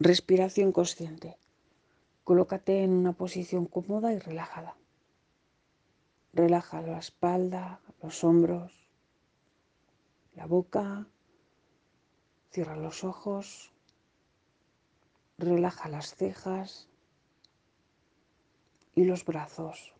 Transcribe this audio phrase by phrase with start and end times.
[0.00, 1.36] Respiración consciente.
[2.22, 4.76] Colócate en una posición cómoda y relajada.
[6.32, 8.72] Relaja la espalda, los hombros,
[10.36, 11.08] la boca.
[12.52, 13.72] Cierra los ojos.
[15.36, 16.88] Relaja las cejas
[18.94, 19.94] y los brazos.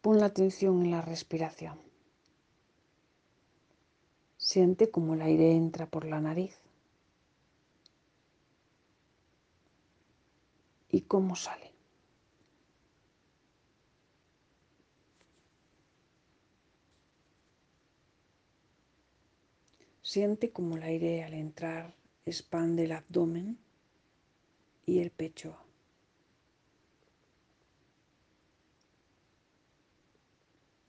[0.00, 1.83] Pon la atención en la respiración.
[4.54, 6.56] Siente como el aire entra por la nariz
[10.92, 11.72] y cómo sale.
[20.02, 21.92] Siente como el aire al entrar
[22.24, 23.58] expande el abdomen
[24.86, 25.58] y el pecho.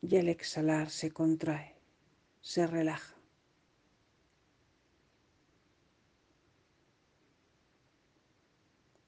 [0.04, 1.74] Y al exhalar se contrae,
[2.42, 3.15] se relaja.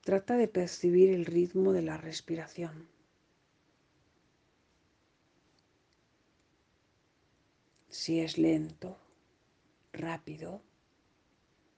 [0.08, 2.88] Trata de percibir el ritmo de la respiración.
[7.90, 8.98] Si es lento,
[9.92, 10.62] rápido,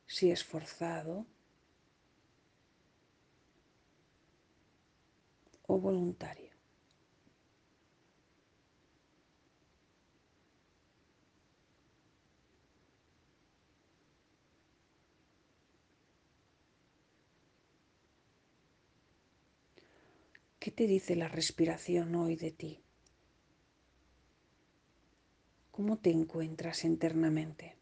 [0.05, 1.25] si es forzado
[5.65, 6.48] o voluntario.
[20.69, 22.79] ¿Qué te dice la respiración hoy de ti?
[25.71, 27.75] ¿Cómo te encuentras internamente?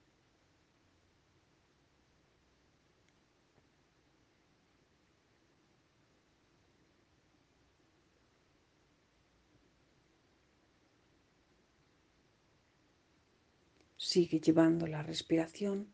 [13.98, 15.94] Sigue llevando la respiración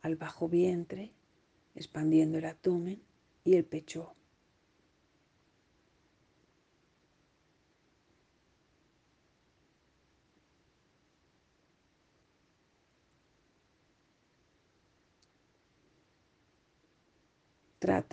[0.00, 1.12] al bajo vientre,
[1.74, 3.02] expandiendo el abdomen
[3.44, 4.14] y el pecho.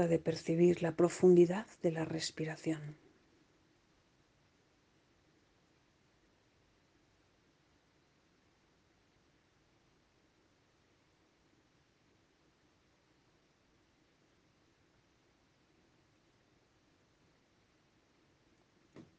[0.08, 2.96] De percibir la profundidad de la respiración.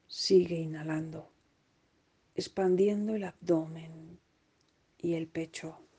[0.09, 1.31] Sigue inhalando,
[2.35, 4.19] expandiendo el abdomen
[4.97, 5.90] y el pecho.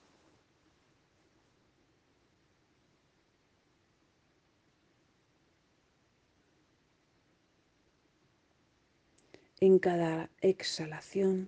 [9.64, 11.48] En cada exhalación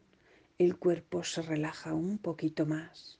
[0.59, 3.17] el cuerpo se relaja un poquito más.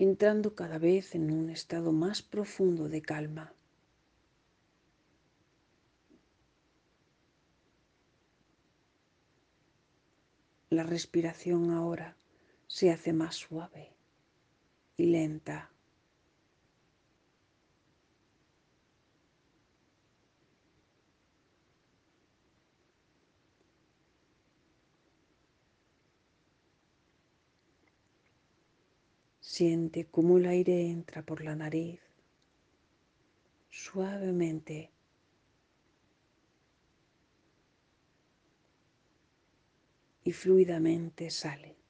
[0.00, 3.54] entrando cada vez en un estado más profundo de calma.
[10.70, 12.16] La respiración ahora
[12.66, 13.92] se hace más suave
[14.96, 15.70] y lenta.
[29.40, 32.00] Siente cómo el aire entra por la nariz
[33.70, 34.90] suavemente
[40.24, 41.81] y fluidamente sale.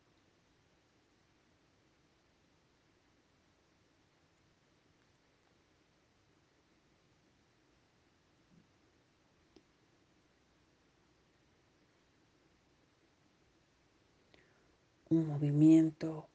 [15.12, 16.26] Un movimiento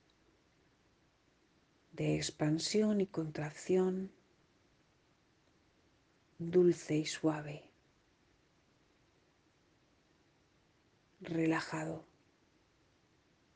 [1.93, 4.11] de expansión y contracción
[6.37, 7.63] dulce y suave,
[11.21, 12.05] relajado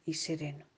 [0.08, 0.71] y sereno.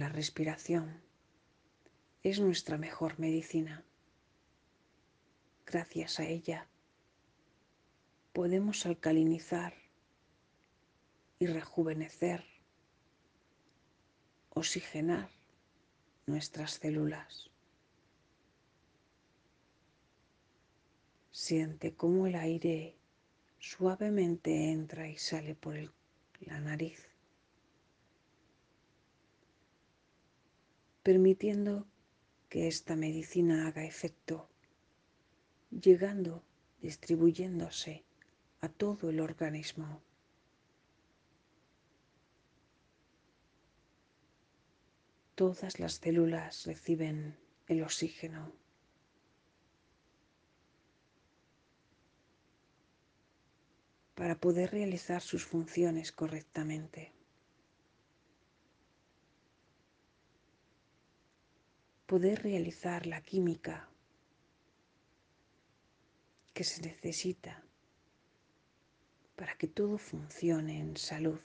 [0.00, 0.98] La respiración
[2.22, 3.84] es nuestra mejor medicina.
[5.66, 6.66] Gracias a ella
[8.32, 9.74] podemos alcalinizar
[11.38, 12.46] y rejuvenecer,
[14.48, 15.28] oxigenar
[16.24, 17.50] nuestras células.
[21.30, 22.96] Siente cómo el aire
[23.58, 25.76] suavemente entra y sale por
[26.40, 27.09] la nariz,
[31.02, 31.86] permitiendo
[32.48, 34.48] que esta medicina haga efecto,
[35.70, 36.42] llegando,
[36.80, 38.04] distribuyéndose
[38.60, 40.02] a todo el organismo.
[45.34, 47.36] Todas las células reciben
[47.66, 48.52] el oxígeno.
[54.20, 57.10] para poder realizar sus funciones correctamente.
[62.10, 63.88] Poder realizar la química
[66.52, 67.62] que se necesita
[69.36, 71.38] para que todo funcione en salud.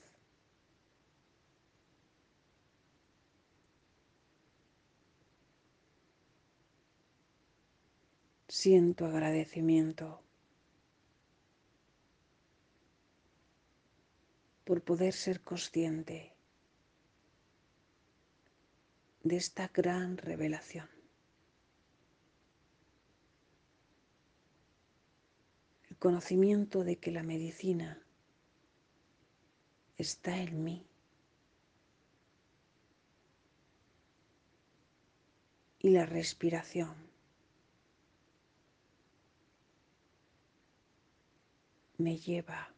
[8.48, 10.20] Siento agradecimiento
[14.64, 16.35] por poder ser consciente
[19.28, 20.88] de esta gran revelación.
[25.90, 28.00] El conocimiento de que la medicina
[29.96, 30.86] está en mí.
[35.80, 36.94] Y la respiración
[41.98, 42.72] me lleva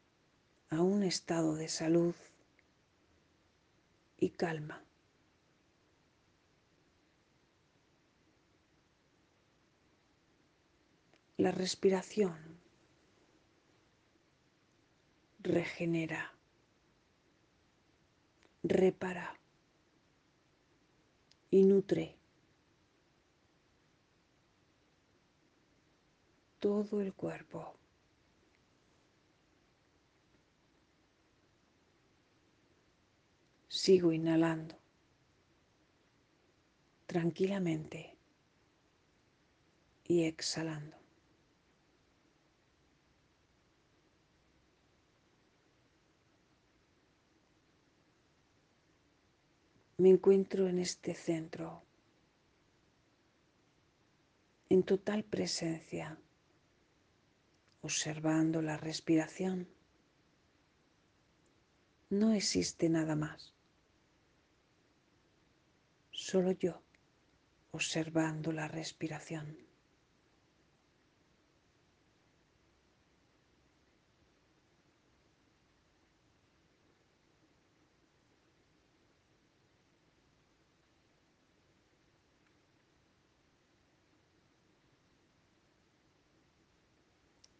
[0.70, 2.14] a un estado de salud
[4.18, 4.87] y calma.
[11.38, 12.36] La respiración
[15.38, 16.34] regenera,
[18.64, 19.38] repara
[21.48, 22.16] y nutre
[26.58, 27.72] todo el cuerpo.
[33.68, 34.76] Sigo inhalando
[37.06, 38.16] tranquilamente
[40.02, 41.07] y exhalando.
[49.98, 51.82] Me encuentro en este centro,
[54.70, 56.18] en total presencia,
[57.82, 59.68] observando la respiración.
[62.10, 63.52] No existe nada más
[66.18, 66.82] solo yo
[67.70, 69.67] observando la respiración.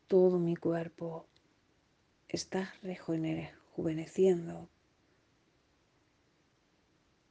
[0.09, 1.29] Todo mi cuerpo
[2.29, 4.71] está rejuveneciendo,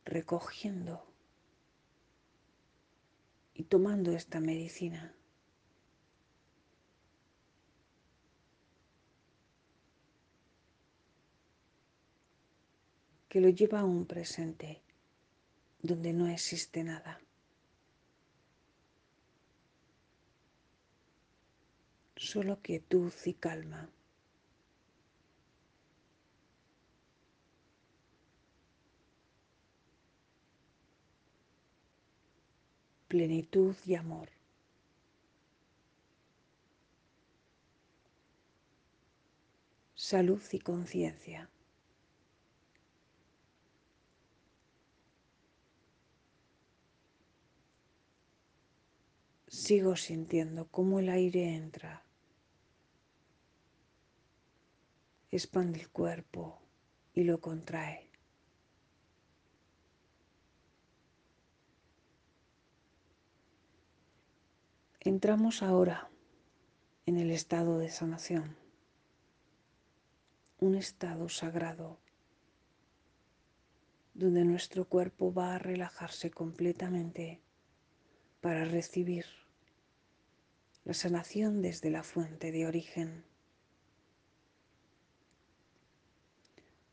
[0.05, 1.03] recogiendo
[3.55, 5.13] y tomando esta medicina.
[13.27, 14.81] que lo lleva a un presente
[15.81, 17.19] donde no existe nada.
[22.31, 23.89] Solo quietud y calma.
[33.07, 34.29] plenitud y amor.
[39.95, 41.49] Salud y conciencia.
[49.47, 52.06] Sigo sintiendo cómo el aire entra,
[55.31, 56.61] expande el cuerpo
[57.13, 58.09] y lo contrae.
[64.99, 66.09] Entramos ahora
[67.05, 68.57] en el estado de sanación,
[70.59, 71.99] un estado sagrado
[74.13, 77.39] donde nuestro cuerpo va a relajarse completamente
[78.41, 79.25] para recibir
[80.83, 83.23] la sanación desde la fuente de origen.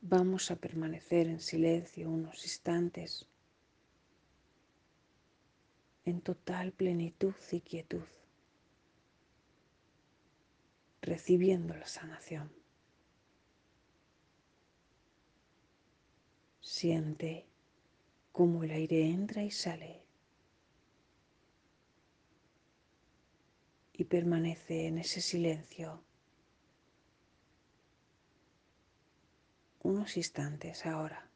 [0.06, 3.26] Vamos a permanecer en silencio unos instantes
[6.04, 8.04] en total plenitud y quietud,
[11.00, 12.52] recibiendo la sanación.
[16.61, 17.46] Siente
[18.30, 20.04] cómo el aire entra y sale.
[23.96, 26.02] y permanece en ese silencio
[29.84, 31.33] unos instantes ahora.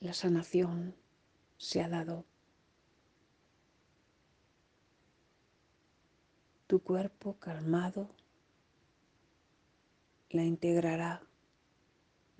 [0.00, 0.96] La sanación
[1.58, 2.24] se ha dado.
[6.66, 8.08] Tu cuerpo calmado
[10.30, 11.22] la integrará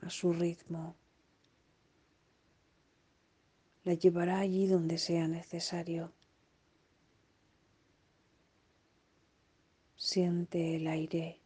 [0.01, 0.97] a su ritmo.
[3.85, 6.15] La llevará allí donde sea necesario.
[9.97, 11.39] Siente el aire,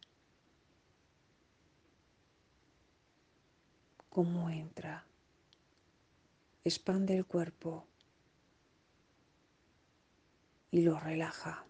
[4.09, 5.05] cómo entra
[6.65, 7.85] expande el cuerpo
[10.71, 11.65] y lo relaja.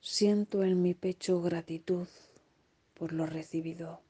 [0.00, 2.08] Siento en mi pecho gratitud
[2.94, 4.00] por lo recibido.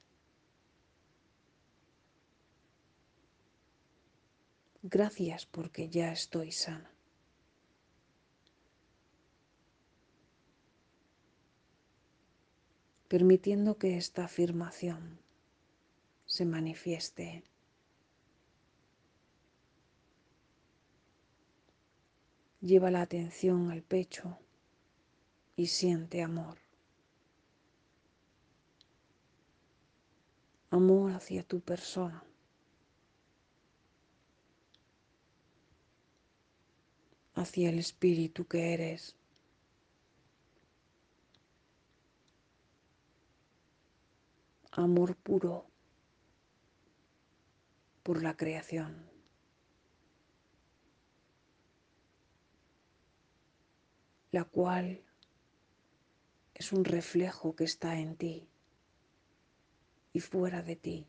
[4.82, 7.00] Gracias porque ya estoy sana.
[13.11, 15.19] Permitiendo que esta afirmación
[16.26, 17.43] se manifieste.
[22.61, 24.38] Lleva la atención al pecho
[25.57, 26.59] y siente amor.
[30.71, 32.25] Amor hacia tu persona.
[37.35, 39.17] hacia el espíritu que eres.
[44.73, 45.67] Amor puro
[48.03, 49.11] por la creación.
[54.33, 55.03] la cual
[56.55, 58.49] es un reflejo que está en ti
[60.12, 61.07] y fuera de ti.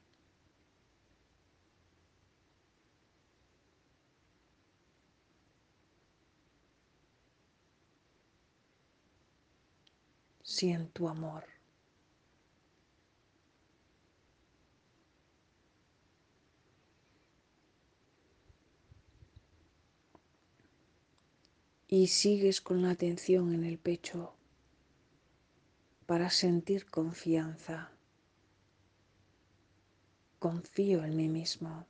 [10.42, 11.51] Siento amor.
[21.94, 24.34] Y sigues con la atención en el pecho
[26.06, 27.92] para sentir confianza.
[30.40, 31.86] Confío en mí mismo.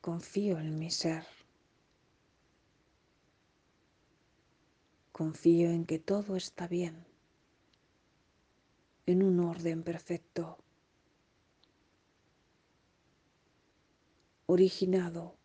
[0.00, 1.26] Confío en mi ser.
[5.12, 7.04] Confío en que todo está bien,
[9.04, 10.56] en un orden perfecto,
[14.46, 15.36] originado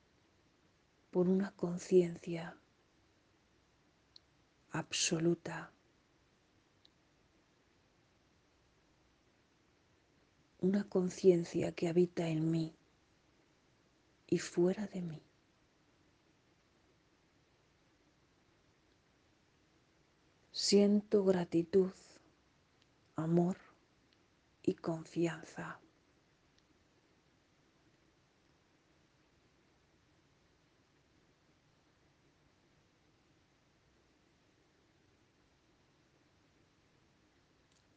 [1.11, 2.55] por una conciencia
[4.71, 5.71] absoluta,
[10.59, 12.75] una conciencia que habita en mí
[14.27, 15.21] y fuera de mí.
[20.51, 21.91] Siento gratitud,
[23.15, 23.57] amor
[24.61, 25.79] y confianza.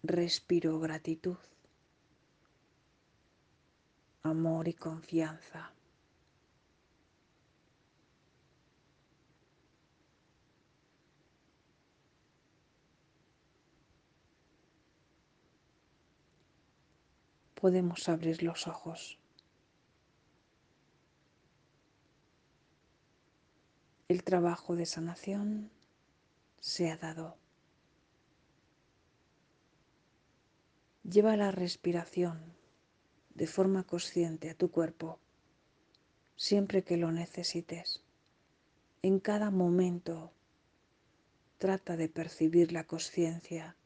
[0.05, 1.37] Respiro gratitud,
[4.25, 5.73] amor y confianza.
[17.55, 19.21] Podemos abrir los ojos.
[24.09, 25.71] El trabajo de sanación
[26.61, 27.42] se ha dado.
[31.05, 32.41] Lleva la respiración
[33.35, 35.19] de forma consciente a tu cuerpo
[36.37, 38.03] siempre que lo necesites.
[39.03, 40.33] En cada momento
[41.59, 43.77] trata de percibir la conciencia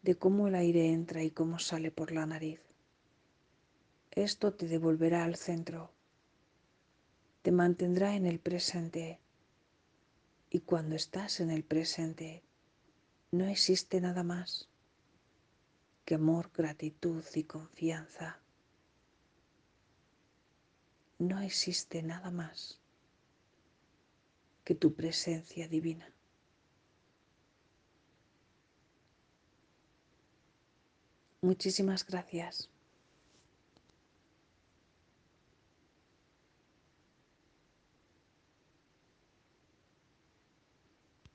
[0.00, 2.60] de cómo el aire entra y cómo sale por la nariz.
[4.10, 5.90] Esto te devolverá al centro,
[7.42, 9.20] te mantendrá en el presente
[10.48, 12.42] y cuando estás en el presente
[13.30, 14.70] no existe nada más
[16.04, 18.38] que amor, gratitud y confianza.
[21.18, 22.80] No existe nada más
[24.64, 26.12] que tu presencia divina.
[31.40, 32.70] Muchísimas gracias.